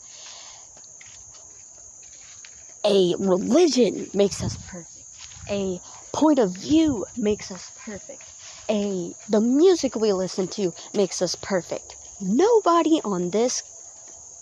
a 2.84 3.16
religion 3.18 4.08
makes 4.14 4.44
us 4.44 4.56
perfect? 4.68 5.04
A 5.50 5.80
point 6.12 6.38
of 6.38 6.52
view 6.52 7.04
makes 7.16 7.50
us 7.50 7.72
perfect? 7.84 8.22
A 8.70 9.14
the 9.28 9.40
music 9.40 9.96
we 9.96 10.12
listen 10.12 10.48
to 10.48 10.74
makes 10.94 11.22
us 11.22 11.34
perfect? 11.34 11.96
Nobody 12.20 13.00
on 13.04 13.30
this 13.30 13.62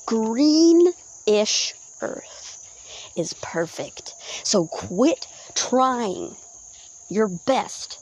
green-ish 0.07 1.75
earth 2.01 3.13
is 3.17 3.35
perfect. 3.35 4.15
So 4.43 4.67
quit 4.67 5.27
trying 5.55 6.37
your 7.09 7.29
best 7.29 7.99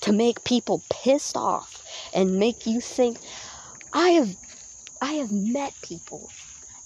to 0.00 0.12
make 0.12 0.44
people 0.44 0.82
pissed 0.88 1.36
off 1.36 1.82
and 2.14 2.38
make 2.38 2.66
you 2.66 2.80
think 2.80 3.18
I 3.92 4.10
have 4.10 4.36
I 5.00 5.14
have 5.14 5.32
met 5.32 5.74
people 5.82 6.30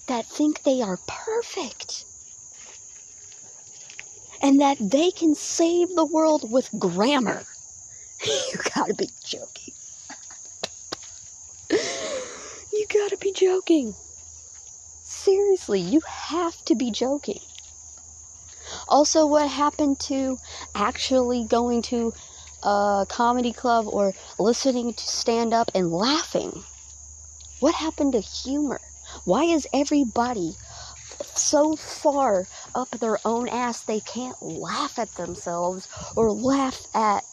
that 0.07 0.25
think 0.25 0.63
they 0.63 0.81
are 0.81 0.97
perfect 1.07 2.05
and 4.41 4.59
that 4.59 4.77
they 4.81 5.11
can 5.11 5.35
save 5.35 5.95
the 5.95 6.05
world 6.05 6.51
with 6.51 6.69
grammar. 6.77 7.45
Gotta 8.81 8.93
be 8.95 9.09
joking. 9.23 9.73
You 12.73 12.87
gotta 12.87 13.17
be 13.17 13.33
joking. 13.33 13.93
Seriously, 15.03 15.81
you 15.81 15.99
have 16.07 16.55
to 16.65 16.73
be 16.73 16.89
joking. 16.89 17.39
Also, 18.87 19.27
what 19.27 19.49
happened 19.49 19.99
to 19.99 20.37
actually 20.73 21.45
going 21.45 21.81
to 21.83 22.13
a 22.63 23.05
comedy 23.09 23.51
club 23.51 23.87
or 23.87 24.13
listening 24.39 24.93
to 24.93 25.03
stand 25.03 25.53
up 25.53 25.69
and 25.75 25.91
laughing? 25.91 26.63
What 27.59 27.75
happened 27.75 28.13
to 28.13 28.21
humor? 28.21 28.79
Why 29.25 29.43
is 29.43 29.67
everybody 29.73 30.55
so 31.35 31.75
far 31.75 32.47
up 32.73 32.89
their 32.99 33.19
own 33.25 33.49
ass 33.49 33.81
they 33.81 33.99
can't 33.99 34.41
laugh 34.41 34.97
at 34.97 35.13
themselves 35.15 35.89
or 36.15 36.31
laugh 36.31 36.87
at 36.95 37.25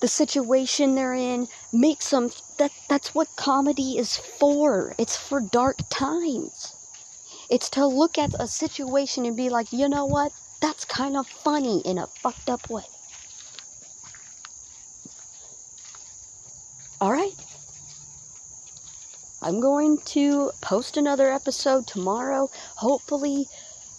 the 0.00 0.08
situation 0.08 0.94
they're 0.94 1.14
in, 1.14 1.48
makes 1.72 2.10
them 2.10 2.30
that 2.58 2.72
that's 2.88 3.14
what 3.14 3.36
comedy 3.36 3.98
is 3.98 4.16
for. 4.16 4.94
It's 4.98 5.16
for 5.16 5.40
dark 5.40 5.78
times. 5.88 6.74
It's 7.48 7.70
to 7.70 7.86
look 7.86 8.18
at 8.18 8.34
a 8.38 8.46
situation 8.46 9.24
and 9.24 9.36
be 9.36 9.48
like, 9.48 9.72
"You 9.72 9.88
know 9.88 10.04
what? 10.04 10.32
That's 10.60 10.84
kind 10.84 11.16
of 11.16 11.26
funny 11.26 11.80
in 11.80 11.98
a 11.98 12.06
fucked 12.06 12.50
up 12.50 12.68
way." 12.68 12.84
All 17.00 17.12
right. 17.12 17.34
I'm 19.42 19.60
going 19.60 19.98
to 20.16 20.50
post 20.60 20.96
another 20.96 21.30
episode 21.30 21.86
tomorrow. 21.86 22.50
Hopefully, 22.76 23.46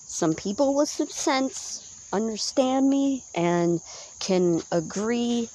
some 0.08 0.34
people 0.34 0.74
with 0.74 0.90
some 0.90 1.10
sense 1.10 1.84
understand 2.12 2.90
me 2.90 3.24
and 3.36 3.82
can 4.20 4.62
agree 4.72 5.50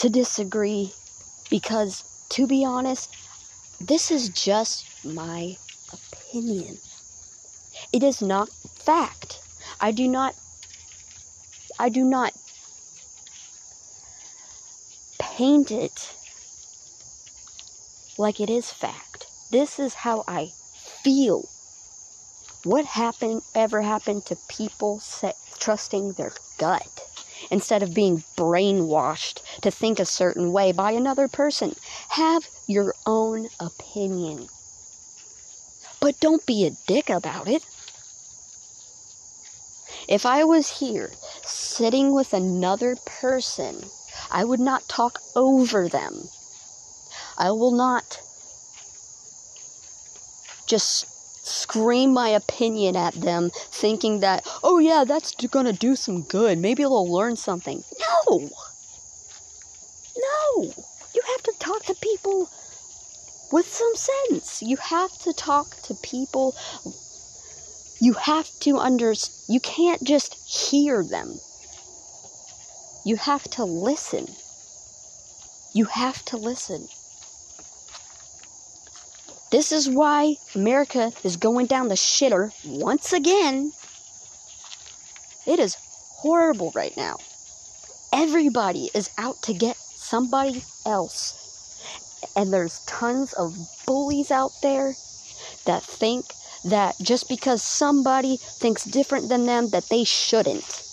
to 0.00 0.08
disagree 0.08 0.90
because, 1.50 2.04
to 2.30 2.46
be 2.46 2.64
honest, 2.64 3.10
this 3.80 4.10
is 4.10 4.30
just 4.30 4.86
my 5.04 5.56
opinion. 5.92 6.78
It 7.92 8.02
is 8.02 8.22
not 8.22 8.48
fact. 8.78 9.40
I 9.78 9.90
do 9.90 10.08
not 10.08 10.34
I 11.78 11.90
do 11.90 12.02
not 12.02 12.32
paint 15.18 15.70
it 15.70 16.10
like 18.18 18.40
it 18.40 18.48
is 18.48 18.70
fact. 18.70 19.26
This 19.50 19.78
is 19.78 19.94
how 19.94 20.24
I 20.26 20.52
feel. 21.04 21.44
What 22.64 22.86
happened 22.86 23.42
ever 23.54 23.82
happened 23.82 24.24
to 24.26 24.36
people 24.48 24.98
set, 25.00 25.36
trusting 25.58 26.12
their 26.12 26.32
gut 26.58 26.99
instead 27.50 27.82
of 27.82 27.94
being 27.94 28.24
brainwashed 28.36 29.40
to 29.62 29.70
think 29.70 29.98
a 29.98 30.04
certain 30.04 30.52
way 30.52 30.72
by 30.72 30.92
another 30.92 31.28
person? 31.28 31.74
Have 32.10 32.48
your 32.66 32.94
own 33.06 33.48
opinion. 33.58 34.48
But 36.00 36.20
don't 36.20 36.46
be 36.46 36.66
a 36.66 36.76
dick 36.86 37.10
about 37.10 37.48
it. 37.48 37.62
If 40.08 40.24
I 40.24 40.44
was 40.44 40.78
here 40.78 41.12
sitting 41.44 42.12
with 42.12 42.32
another 42.32 42.96
person, 43.04 43.84
I 44.30 44.44
would 44.44 44.60
not 44.60 44.88
talk 44.88 45.20
over 45.36 45.88
them. 45.88 46.28
I 47.38 47.50
will 47.50 47.72
not 47.72 48.20
just 50.66 51.09
scream 51.70 52.12
my 52.12 52.28
opinion 52.30 52.96
at 52.96 53.14
them 53.14 53.50
thinking 53.54 54.20
that, 54.20 54.46
oh 54.62 54.78
yeah, 54.78 55.04
that's 55.06 55.34
gonna 55.34 55.72
do 55.72 55.94
some 55.94 56.22
good. 56.22 56.58
Maybe 56.58 56.82
they'll 56.82 57.12
learn 57.12 57.36
something. 57.36 57.84
No! 58.00 58.50
No! 60.16 60.72
You 61.14 61.22
have 61.26 61.42
to 61.44 61.54
talk 61.58 61.84
to 61.84 61.94
people 61.94 62.48
with 63.52 63.66
some 63.66 63.94
sense. 63.94 64.62
You 64.62 64.76
have 64.76 65.16
to 65.18 65.32
talk 65.32 65.80
to 65.82 65.94
people. 65.94 66.54
You 68.00 68.14
have 68.14 68.50
to 68.60 68.78
under. 68.78 69.14
You 69.48 69.60
can't 69.60 70.02
just 70.02 70.34
hear 70.44 71.04
them. 71.04 71.38
You 73.04 73.16
have 73.16 73.44
to 73.50 73.64
listen. 73.64 74.26
You 75.72 75.84
have 75.86 76.24
to 76.26 76.36
listen. 76.36 76.88
This 79.50 79.72
is 79.72 79.88
why 79.88 80.36
America 80.54 81.10
is 81.24 81.36
going 81.36 81.66
down 81.66 81.88
the 81.88 81.96
shitter 81.96 82.52
once 82.64 83.12
again. 83.12 83.72
It 85.44 85.58
is 85.58 85.76
horrible 86.20 86.70
right 86.74 86.96
now. 86.96 87.16
Everybody 88.12 88.90
is 88.94 89.10
out 89.18 89.42
to 89.42 89.52
get 89.52 89.76
somebody 89.76 90.62
else. 90.86 91.36
And 92.36 92.52
there's 92.52 92.84
tons 92.86 93.32
of 93.32 93.56
bullies 93.86 94.30
out 94.30 94.52
there 94.62 94.94
that 95.64 95.82
think 95.82 96.26
that 96.64 96.94
just 97.02 97.28
because 97.28 97.60
somebody 97.60 98.36
thinks 98.36 98.84
different 98.84 99.28
than 99.28 99.46
them 99.46 99.70
that 99.70 99.88
they 99.88 100.04
shouldn't. 100.04 100.86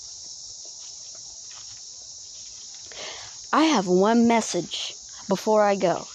I 3.54 3.66
have 3.66 3.88
one 3.88 4.28
message 4.28 4.96
before 5.28 5.64
I 5.64 5.76
go. 5.76 6.08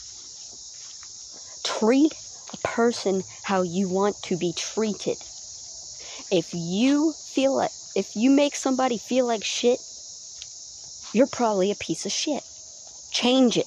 Treat 1.63 2.15
person 2.73 3.23
how 3.43 3.61
you 3.61 3.87
want 3.89 4.17
to 4.23 4.37
be 4.37 4.53
treated. 4.57 5.19
If 6.31 6.55
you 6.55 7.13
feel 7.13 7.57
like, 7.57 7.71
if 7.95 8.17
you 8.17 8.31
make 8.31 8.57
somebody 8.57 8.97
feel 8.97 9.27
like 9.27 9.45
shit, 9.45 9.79
you're 11.13 11.27
probably 11.27 11.71
a 11.71 11.75
piece 11.75 12.07
of 12.07 12.13
shit. 12.13 12.43
Change 13.13 13.59
it. 13.59 13.67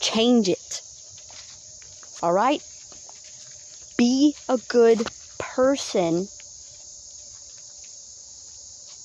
Change 0.00 0.48
it. 0.48 0.82
Alright? 2.20 2.62
Be 3.96 4.34
a 4.48 4.58
good 4.68 5.06
person. 5.38 6.26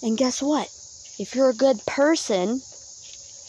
And 0.02 0.18
guess 0.18 0.42
what? 0.42 0.68
If 1.20 1.36
you're 1.36 1.50
a 1.50 1.54
good 1.54 1.86
person, 1.86 2.62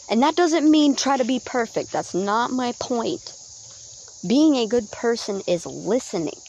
and 0.09 0.21
that 0.21 0.35
doesn't 0.35 0.69
mean 0.69 0.95
try 0.95 1.17
to 1.17 1.25
be 1.25 1.41
perfect, 1.43 1.91
that's 1.91 2.13
not 2.13 2.51
my 2.51 2.73
point. 2.79 3.36
Being 4.25 4.55
a 4.55 4.67
good 4.67 4.89
person 4.91 5.41
is 5.47 5.65
listening. 5.65 6.39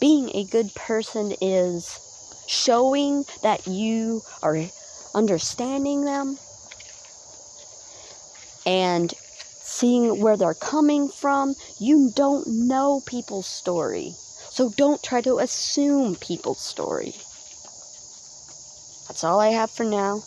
Being 0.00 0.30
a 0.34 0.44
good 0.44 0.74
person 0.74 1.32
is 1.40 2.00
showing 2.48 3.24
that 3.42 3.66
you 3.66 4.22
are 4.42 4.58
understanding 5.14 6.04
them 6.04 6.38
and 8.66 9.12
seeing 9.12 10.20
where 10.20 10.36
they're 10.36 10.54
coming 10.54 11.08
from. 11.08 11.54
You 11.78 12.10
don't 12.14 12.46
know 12.46 13.00
people's 13.06 13.46
story. 13.46 14.14
So 14.50 14.70
don't 14.70 15.02
try 15.02 15.20
to 15.22 15.38
assume 15.38 16.16
people's 16.16 16.60
story. 16.60 17.12
That's 19.08 19.24
all 19.24 19.40
I 19.40 19.48
have 19.48 19.70
for 19.70 19.84
now. 19.84 20.22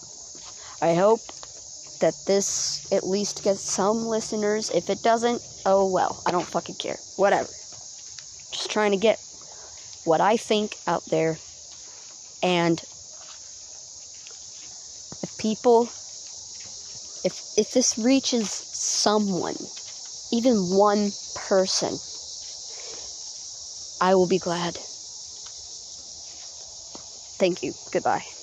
I 0.81 0.93
hope 0.95 1.19
that 1.99 2.15
this 2.25 2.85
at 2.91 3.07
least 3.07 3.43
gets 3.43 3.61
some 3.61 4.05
listeners. 4.05 4.69
If 4.69 4.89
it 4.89 5.01
doesn't, 5.03 5.41
oh 5.65 5.85
well. 5.85 6.21
I 6.25 6.31
don't 6.31 6.45
fucking 6.45 6.75
care. 6.75 6.99
Whatever. 7.15 7.49
Just 8.51 8.69
trying 8.71 8.91
to 8.91 8.97
get 8.97 9.19
what 10.05 10.21
I 10.21 10.37
think 10.37 10.77
out 10.87 11.03
there. 11.09 11.37
And 12.43 12.79
if 15.23 15.35
people 15.39 15.83
if 17.25 17.57
if 17.57 17.71
this 17.73 17.97
reaches 17.97 18.49
someone, 18.49 19.57
even 20.31 20.69
one 20.75 21.11
person, 21.35 21.97
I 23.99 24.13
will 24.15 24.27
be 24.27 24.37
glad. 24.39 24.77
Thank 27.37 27.63
you. 27.63 27.73
Goodbye. 27.91 28.34